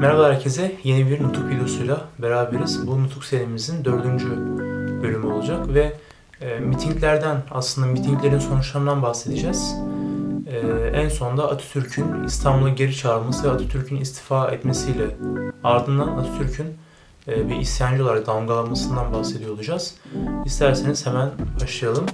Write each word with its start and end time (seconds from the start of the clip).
Merhaba 0.00 0.28
herkese. 0.28 0.76
Yeni 0.84 1.10
bir 1.10 1.22
Nutuk 1.22 1.50
videosuyla 1.50 2.00
beraberiz. 2.18 2.86
Bu 2.86 3.02
Nutuk 3.02 3.24
serimizin 3.24 3.84
dördüncü 3.84 4.28
bölümü 5.02 5.26
olacak 5.26 5.74
ve 5.74 5.96
e, 6.40 6.58
mitinglerden, 6.60 7.42
aslında 7.50 7.86
mitinglerin 7.86 8.38
sonuçlarından 8.38 9.02
bahsedeceğiz. 9.02 9.74
E, 10.46 10.58
en 10.94 11.08
sonda 11.08 11.50
Atatürk'ün 11.50 12.24
İstanbul'a 12.24 12.68
geri 12.68 12.96
çağrılması 12.96 13.48
ve 13.48 13.50
Atatürk'ün 13.50 13.96
istifa 13.96 14.50
etmesiyle 14.50 15.06
ardından 15.64 16.08
Atatürk'ün 16.08 16.66
e, 17.28 17.48
bir 17.48 17.56
isyancı 17.56 18.04
olarak 18.04 18.26
damgalanmasından 18.26 19.12
bahsediyor 19.12 19.50
olacağız. 19.50 19.94
İsterseniz 20.44 21.06
hemen 21.06 21.30
başlayalım. 21.62 22.06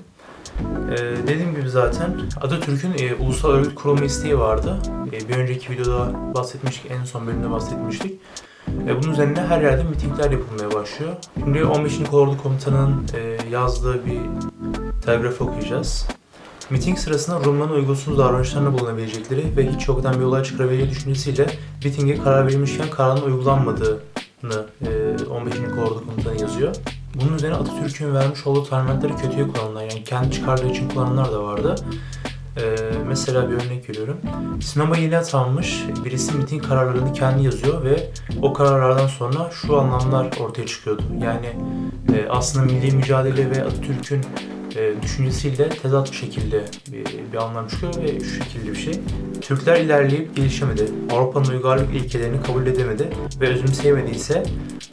Ee, 0.91 0.96
dediğim 1.27 1.55
gibi 1.55 1.68
zaten 1.68 2.21
Atatürk'ün 2.41 2.95
e, 2.98 3.14
ulusal 3.14 3.50
örgüt 3.50 3.75
kurulma 3.75 4.04
isteği 4.04 4.39
vardı. 4.39 4.79
E, 5.12 5.29
bir 5.29 5.34
önceki 5.34 5.73
videoda 5.73 6.12
bahsetmiştik, 6.34 6.91
en 6.91 7.04
son 7.04 7.27
bölümde 7.27 7.50
bahsetmiştik. 7.50 8.21
E, 8.89 9.03
bunun 9.03 9.12
üzerine 9.12 9.40
her 9.40 9.62
yerde 9.62 9.82
mitingler 9.82 10.31
yapılmaya 10.31 10.72
başlıyor. 10.72 11.12
Şimdi 11.39 11.64
15. 11.64 12.03
Kolordu 12.11 12.39
Komutanı'nın 12.43 13.07
e, 13.14 13.48
yazdığı 13.50 14.07
bir 14.07 14.21
telgraf 15.04 15.40
okuyacağız. 15.40 16.07
Miting 16.71 16.98
sırasında 16.98 17.45
Rumların 17.45 17.73
uygunsuz 17.73 18.18
davranışlarına 18.18 18.73
bulunabilecekleri 18.73 19.57
ve 19.57 19.73
hiç 19.73 19.89
yoktan 19.89 20.21
bir 20.21 20.25
olay 20.25 20.43
çıkarabileceği 20.43 20.90
düşüncesiyle 20.90 21.46
mitinge 21.84 22.18
karar 22.18 22.46
verilmişken 22.46 22.90
kararın 22.90 23.23
uygulanmadığını 23.23 24.67
e, 24.86 25.25
15. 25.31 25.54
Kolordu 25.75 26.04
Komutanı 26.07 26.40
yazıyor. 26.40 26.76
Bunun 27.14 27.35
üzerine 27.35 27.57
Atatürk'ün 27.57 28.14
vermiş 28.14 28.46
olduğu 28.46 28.64
talimatları 28.64 29.17
kötüye 29.17 29.49
kullananlar 29.49 29.82
yani 29.82 30.04
kendi 30.04 30.31
çıkarları 30.31 30.68
için 30.68 30.89
kullananlar 30.89 31.32
da 31.32 31.45
vardı. 31.45 31.75
Ee, 32.56 32.77
mesela 33.06 33.50
bir 33.50 33.55
örnek 33.55 33.91
veriyorum. 33.91 34.17
Sinema 34.61 34.97
yeni 34.97 35.19
atanmış 35.19 35.84
birisi 36.05 36.37
miting 36.37 36.69
kararlarını 36.69 37.12
kendi 37.12 37.45
yazıyor 37.45 37.84
ve 37.84 38.11
o 38.42 38.53
kararlardan 38.53 39.06
sonra 39.06 39.50
şu 39.50 39.81
anlamlar 39.81 40.28
ortaya 40.41 40.67
çıkıyordu. 40.67 41.03
Yani 41.23 41.47
e, 42.15 42.29
aslında 42.31 42.67
milli 42.67 42.97
mücadele 42.97 43.51
ve 43.51 43.65
Atatürk'ün 43.65 44.20
e, 44.77 45.03
düşüncesiyle 45.03 45.69
tezat 45.69 46.12
bir 46.12 46.17
şekilde 46.17 46.64
bir, 46.92 47.05
bir 47.33 47.36
anlam 47.36 47.69
çıkıyor 47.69 47.94
ve 48.03 48.20
şu 48.20 48.44
şekilde 48.44 48.70
bir 48.70 48.77
şey. 48.77 48.94
Türkler 49.41 49.80
ilerleyip 49.80 50.36
gelişemedi. 50.36 50.84
Avrupa'nın 51.11 51.48
uygarlık 51.48 51.94
ilkelerini 51.94 52.42
kabul 52.42 52.67
edemedi 52.67 53.08
ve 53.41 53.48
özümseyemediyse 53.48 54.42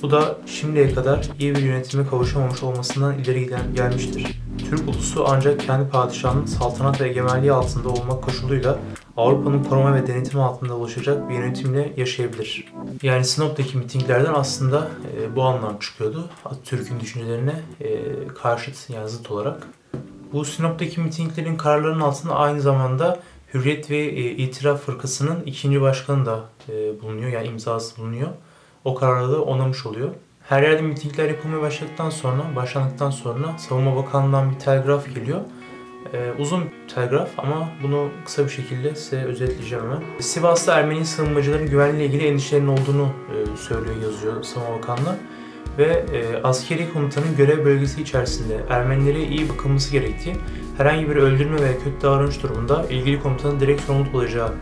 bu 0.01 0.11
da 0.11 0.37
şimdiye 0.45 0.93
kadar 0.93 1.29
iyi 1.39 1.55
bir 1.55 1.61
yönetime 1.61 2.07
kavuşamamış 2.07 2.63
olmasından 2.63 3.19
ileri 3.19 3.43
giden 3.43 3.75
gelmiştir. 3.75 4.41
Türk 4.69 4.89
ulusu 4.89 5.25
ancak 5.27 5.59
kendi 5.59 5.89
padişahının 5.89 6.45
saltanat 6.45 7.01
ve 7.01 7.09
egemenliği 7.09 7.51
altında 7.51 7.89
olmak 7.89 8.23
koşuluyla 8.23 8.79
Avrupa'nın 9.17 9.63
koruma 9.63 9.95
ve 9.95 10.07
denetimi 10.07 10.43
altında 10.43 10.75
oluşacak 10.75 11.29
bir 11.29 11.33
yönetimle 11.33 11.93
yaşayabilir. 11.97 12.73
Yani 13.03 13.25
Sinop'taki 13.25 13.77
mitinglerden 13.77 14.33
aslında 14.33 14.87
e, 15.17 15.35
bu 15.35 15.43
anlam 15.43 15.79
çıkıyordu. 15.79 16.29
Atatürk'ün 16.45 16.99
düşüncelerine 16.99 17.55
e, 17.81 18.01
karşıt 18.27 18.89
yani 18.89 19.09
zıt 19.09 19.31
olarak. 19.31 19.67
Bu 20.33 20.45
Sinop'taki 20.45 21.01
mitinglerin 21.01 21.55
kararlarının 21.55 22.01
altında 22.01 22.35
aynı 22.35 22.61
zamanda 22.61 23.19
Hürriyet 23.53 23.89
ve 23.89 23.97
e, 23.97 24.31
İtiraf 24.31 24.81
Fırkası'nın 24.81 25.43
ikinci 25.45 25.81
başkanı 25.81 26.25
da 26.25 26.39
e, 26.69 27.01
bulunuyor. 27.01 27.31
Yani 27.31 27.47
imzası 27.47 27.97
bulunuyor. 27.97 28.29
O 28.85 28.95
kararı 28.95 29.31
da 29.31 29.41
onamış 29.41 29.85
oluyor. 29.85 30.09
Her 30.49 30.63
yerde 30.63 30.81
mitingler 30.81 31.29
yapılmaya 31.29 31.61
başladıktan 31.61 32.09
sonra, 32.09 32.55
başlandıktan 32.55 33.09
sonra 33.09 33.57
Savunma 33.57 33.95
Bakanlığı'ndan 33.95 34.51
bir 34.51 34.59
telgraf 34.59 35.15
geliyor. 35.15 35.39
Ee, 36.13 36.31
uzun 36.39 36.63
bir 36.65 36.93
telgraf 36.95 37.29
ama 37.37 37.69
bunu 37.83 38.09
kısa 38.25 38.45
bir 38.45 38.49
şekilde 38.49 38.95
size 38.95 39.23
özetleyeceğim 39.23 39.83
hemen. 39.83 40.03
Sivas'ta 40.19 40.79
Ermeni 40.79 41.05
sığınmacıların 41.05 41.69
güvenliğiyle 41.69 42.05
ilgili 42.05 42.27
endişelerin 42.27 42.67
olduğunu 42.67 43.07
e, 43.07 43.57
söylüyor, 43.57 43.95
yazıyor 44.03 44.43
Savunma 44.43 44.77
Bakanlığı. 44.77 45.15
Ve 45.77 46.05
e, 46.13 46.43
askeri 46.43 46.93
komutanın 46.93 47.35
görev 47.37 47.65
bölgesi 47.65 48.01
içerisinde 48.01 48.57
Ermenilere 48.69 49.23
iyi 49.23 49.49
bakılması 49.49 49.91
gerektiği, 49.91 50.35
herhangi 50.77 51.09
bir 51.09 51.15
öldürme 51.15 51.61
veya 51.61 51.73
kötü 51.73 52.01
davranış 52.01 52.43
durumunda 52.43 52.85
ilgili 52.89 53.21
komutanın 53.21 53.59
direkt 53.59 53.81
sorumluluk 53.81 54.15
olacağı 54.15 54.53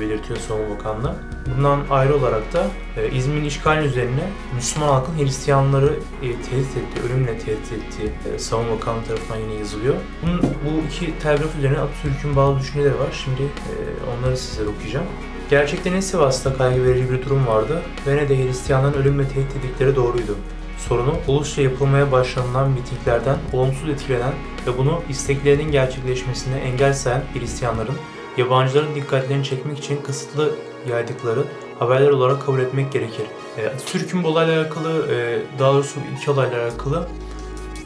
belirtiyor 0.00 0.38
Savunma 0.38 0.74
Bakanlığı. 0.74 1.14
Bundan 1.56 1.80
ayrı 1.90 2.16
olarak 2.16 2.52
da 2.52 2.66
e, 2.96 3.10
İzmir'in 3.10 3.44
işgalinin 3.44 3.88
üzerine 3.88 4.30
Müslüman 4.54 4.88
halkın 4.88 5.18
Hristiyanları 5.18 5.92
e, 6.22 6.26
tehdit 6.42 6.76
ettiği, 6.76 7.06
ölümle 7.06 7.38
tehdit 7.38 7.72
ettiği 7.72 8.34
e, 8.34 8.38
Savunma 8.38 8.76
Bakanlığı 8.76 9.04
tarafından 9.04 9.38
yine 9.38 9.54
yazılıyor. 9.54 9.94
Bunun, 10.22 10.40
bu 10.42 10.86
iki 10.86 11.18
telgraf 11.18 11.56
üzerine 11.58 11.78
Atatürk'ün 11.78 12.36
bazı 12.36 12.60
düşünceleri 12.60 12.94
var. 12.94 13.24
Şimdi 13.24 13.42
e, 13.42 13.72
onları 14.10 14.36
sizlere 14.36 14.68
okuyacağım. 14.68 15.06
Gerçekten 15.50 16.00
Sivas'ta 16.00 16.54
kaygı 16.54 16.84
verici 16.84 17.10
bir 17.10 17.24
durum 17.24 17.46
vardı 17.46 17.82
ve 18.06 18.16
ne 18.16 18.28
de 18.28 18.44
Hristiyanların 18.44 19.02
ölümle 19.02 19.28
tehdit 19.28 19.56
ettikleri 19.56 19.96
doğruydu. 19.96 20.36
Sorunu 20.78 21.14
ulusça 21.28 21.62
yapılmaya 21.62 22.12
başlanılan 22.12 22.70
mitinglerden 22.70 23.36
olumsuz 23.52 23.88
etkilenen 23.88 24.32
ve 24.66 24.78
bunu 24.78 25.02
isteklerinin 25.08 25.72
gerçekleşmesine 25.72 26.58
engel 26.58 26.92
sayan 26.92 27.22
Hristiyanların 27.34 27.94
yabancıların 28.36 28.94
dikkatlerini 28.94 29.44
çekmek 29.44 29.78
için 29.78 30.02
kısıtlı 30.02 30.50
yaydıkları 30.88 31.44
haberler 31.78 32.10
olarak 32.10 32.46
kabul 32.46 32.60
etmek 32.60 32.92
gerekir. 32.92 33.26
E, 33.58 33.72
Türk'ün 33.86 34.24
bu 34.24 34.28
olayla 34.28 34.62
alakalı, 34.62 35.14
e, 35.14 35.42
daha 35.58 35.72
doğrusu 35.72 36.00
iki 36.16 36.30
olayla 36.30 36.62
alakalı 36.62 37.08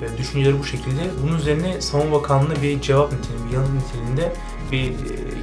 e, 0.02 0.18
düşünceleri 0.18 0.58
bu 0.58 0.64
şekilde. 0.64 1.02
Bunun 1.22 1.38
üzerine 1.38 1.80
Savunma 1.80 2.12
Bakanlığı 2.12 2.62
bir 2.62 2.80
cevap 2.80 3.12
niteliğinde, 3.12 3.48
bir 3.48 3.54
yanıt 3.54 3.70
niteliğinde 3.70 4.32
bir 4.72 4.88
e, 4.88 4.90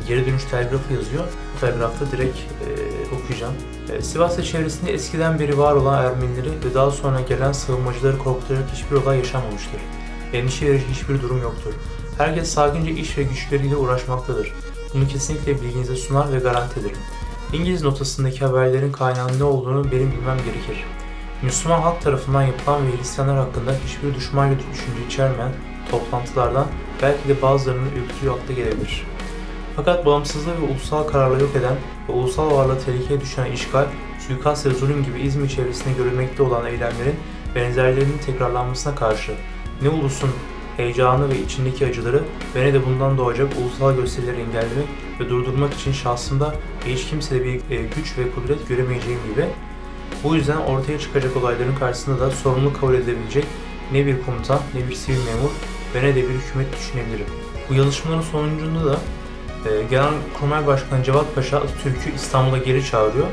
geri 0.08 0.26
dönüş 0.26 0.44
telgrafı 0.44 0.94
yazıyor. 0.94 1.24
Bu 1.56 1.60
telgrafta 1.60 2.12
direkt 2.12 2.38
e, 2.38 3.16
okuyacağım. 3.16 3.54
E, 3.94 4.02
Sivas'ta 4.02 4.44
çevresinde 4.44 4.94
eskiden 4.94 5.40
beri 5.40 5.58
var 5.58 5.74
olan 5.74 6.06
Ermenileri 6.06 6.50
ve 6.50 6.74
daha 6.74 6.92
sonra 6.92 7.22
gelen 7.22 7.52
sığınmacıları 7.52 8.18
korkutacak 8.18 8.70
hiçbir 8.74 8.96
olay 8.96 9.18
yaşanmamıştır. 9.18 9.82
Endişe 10.34 10.66
verici 10.66 10.86
hiçbir 10.92 11.22
durum 11.22 11.42
yoktur. 11.42 11.74
Herkes 12.18 12.50
sakince 12.50 12.92
iş 12.92 13.18
ve 13.18 13.24
güçleriyle 13.24 13.76
uğraşmaktadır. 13.76 14.54
Bunu 14.94 15.08
kesinlikle 15.08 15.62
bilginize 15.62 15.96
sunar 15.96 16.32
ve 16.34 16.40
garanti 16.40 16.80
ederim. 16.80 16.98
İngiliz 17.54 17.84
notasındaki 17.84 18.46
haberlerin 18.46 18.92
kaynağının 18.92 19.40
ne 19.40 19.44
olduğunu 19.44 19.92
benim 19.92 20.12
bilmem 20.12 20.38
gerekir. 20.38 20.86
Müslüman 21.42 21.82
halk 21.82 22.02
tarafından 22.02 22.42
yapılan 22.42 22.88
ve 22.88 22.98
Hristiyanlar 22.98 23.38
hakkında 23.38 23.72
hiçbir 23.86 24.16
düşman 24.16 24.50
düşünce 24.52 25.06
içermeyen 25.08 25.52
toplantılardan 25.92 26.68
belki 27.02 27.28
de 27.30 27.42
bazılarının 27.42 27.90
ürktüğü 27.90 28.30
akla 28.30 28.54
gelebilir. 28.54 29.06
Fakat 29.76 30.06
bağımsızlığı 30.06 30.62
ve 30.62 30.66
ulusal 30.72 31.04
kararla 31.04 31.40
yok 31.40 31.56
eden 31.56 31.76
ve 32.10 32.14
ulusal 32.14 32.52
varlığı 32.52 32.80
tehlikeye 32.86 33.22
düşen 33.22 33.52
işgal, 33.52 33.86
suikast 34.28 34.66
ve 34.66 34.70
zulüm 34.70 35.04
gibi 35.04 35.20
İzmir 35.20 35.50
çevresinde 35.50 35.94
görülmekte 35.94 36.44
olan 36.44 36.66
eylemlerin 36.66 37.16
benzerlerinin 37.56 38.18
tekrarlanmasına 38.18 38.96
karşı 38.96 39.32
ne 39.82 39.90
ulusun 39.90 40.30
heyecanı 40.80 41.30
ve 41.30 41.40
içindeki 41.40 41.86
acıları 41.86 42.24
ve 42.56 42.66
ne 42.66 42.74
de 42.74 42.86
bundan 42.86 43.18
doğacak 43.18 43.48
ulusal 43.62 43.96
gösterileri 43.96 44.42
engellemek 44.42 44.88
ve 45.20 45.30
durdurmak 45.30 45.74
için 45.74 45.92
şahsında 45.92 46.56
hiç 46.86 47.06
kimsede 47.06 47.46
bir 47.46 47.56
e, 47.56 47.76
güç 47.96 48.18
ve 48.18 48.32
kudret 48.32 48.68
göremeyeceğim 48.68 49.20
gibi 49.32 49.46
bu 50.24 50.36
yüzden 50.36 50.58
ortaya 50.58 51.00
çıkacak 51.00 51.38
olayların 51.38 51.76
karşısında 51.76 52.20
da 52.20 52.32
sorumluluk 52.32 52.80
kabul 52.82 52.94
edebilecek 52.94 53.46
ne 53.92 54.06
bir 54.06 54.22
komutan, 54.22 54.60
ne 54.74 54.90
bir 54.90 54.96
sivil 54.96 55.18
memur 55.18 55.52
ve 55.96 56.04
ne 56.04 56.16
de 56.16 56.24
bir 56.30 56.34
hükümet 56.34 56.78
düşünebilirim. 56.78 57.26
Bu 57.70 57.74
yazışmaların 57.74 58.22
sonucunda 58.22 58.86
da 58.86 59.00
e, 59.66 59.84
Genelkurmay 59.90 60.68
Başkanı 60.68 61.04
Cevat 61.04 61.36
Paşa 61.36 61.58
Atatürk'ü 61.58 62.16
İstanbul'a 62.16 62.58
geri 62.58 62.86
çağırıyor 62.86 63.28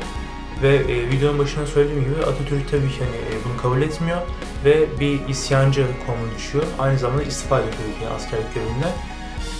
ve 0.61 0.75
e, 0.75 1.09
videonun 1.09 1.39
başında 1.39 1.65
söylediğim 1.65 2.03
gibi 2.03 2.21
Atatürk 2.21 2.71
tabii 2.71 2.89
ki 2.89 2.99
hani, 2.99 3.15
e, 3.15 3.45
bunu 3.45 3.61
kabul 3.61 3.81
etmiyor 3.81 4.17
ve 4.65 4.99
bir 4.99 5.27
isyancı 5.27 5.85
konumuna 6.05 6.35
düşüyor. 6.37 6.63
Aynı 6.79 6.99
zamanda 6.99 7.23
istifa 7.23 7.59
ediyor 7.59 7.73
tabii 7.73 8.05
ki 8.05 8.13
askerlik 8.15 8.53
görevinden. 8.55 8.93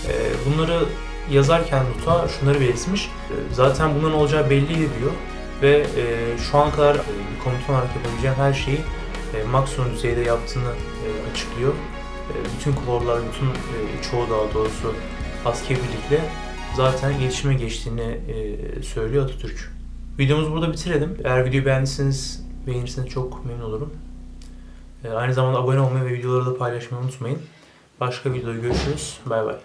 E, 0.08 0.14
bunları 0.46 0.84
yazarken 1.30 1.84
Nuta 1.84 2.28
şunları 2.28 2.60
belirtmiş. 2.60 3.06
E, 3.06 3.34
zaten 3.54 3.90
bunların 3.94 4.18
olacağı 4.18 4.50
belli 4.50 4.76
diyor 4.76 5.12
ve 5.62 5.86
e, 5.96 6.38
şu 6.38 6.58
ana 6.58 6.70
kadar 6.70 6.94
e, 6.94 7.00
komutan 7.44 7.74
olarak 7.74 7.96
yapabileceğim 7.96 8.36
her 8.36 8.52
şeyi 8.52 8.80
e, 9.34 9.44
maksimum 9.44 9.92
düzeyde 9.92 10.20
yaptığını 10.20 10.68
e, 10.68 11.30
açıklıyor. 11.32 11.72
E, 11.72 12.34
bütün 12.58 12.72
kolorlar, 12.72 13.20
bütün 13.32 13.46
e, 13.46 14.02
çoğu 14.10 14.30
daha 14.30 14.54
doğrusu 14.54 14.94
askeri 15.44 15.78
birlikle 15.78 16.24
zaten 16.76 17.12
iletişime 17.12 17.54
geçtiğini 17.54 18.02
e, 18.28 18.82
söylüyor 18.82 19.24
Atatürk. 19.24 19.77
Videomuzu 20.18 20.52
burada 20.52 20.72
bitirelim. 20.72 21.16
Eğer 21.24 21.44
videoyu 21.44 21.66
beğendiyseniz, 21.66 22.46
beğenirseniz 22.66 23.08
çok 23.08 23.44
memnun 23.44 23.64
olurum. 23.64 23.92
Ee, 25.04 25.08
aynı 25.08 25.34
zamanda 25.34 25.58
abone 25.58 25.80
olmayı 25.80 26.04
ve 26.04 26.12
videoları 26.12 26.46
da 26.46 26.58
paylaşmayı 26.58 27.04
unutmayın. 27.04 27.38
Başka 28.00 28.32
videoda 28.32 28.58
görüşürüz. 28.58 29.18
Bay 29.26 29.46
bay. 29.46 29.56